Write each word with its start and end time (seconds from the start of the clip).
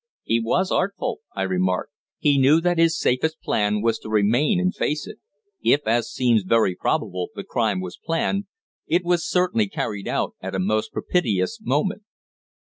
"He 0.23 0.39
was 0.39 0.71
artful," 0.71 1.19
I 1.35 1.43
remarked. 1.43 1.91
"He 2.17 2.39
knew 2.39 2.59
that 2.61 2.79
his 2.79 2.97
safest 2.99 3.39
plan 3.39 3.83
was 3.83 3.99
to 3.99 4.09
remain 4.09 4.59
and 4.59 4.73
face 4.73 5.05
it. 5.05 5.19
If, 5.63 5.81
as 5.85 6.09
seems 6.11 6.41
very 6.41 6.73
probable, 6.75 7.29
the 7.35 7.43
crime 7.43 7.79
was 7.81 7.99
planned, 8.03 8.45
it 8.87 9.05
was 9.05 9.23
certainly 9.29 9.69
carried 9.69 10.07
out 10.07 10.33
at 10.41 10.55
a 10.55 10.59
most 10.59 10.91
propitious 10.91 11.59
moment." 11.61 12.01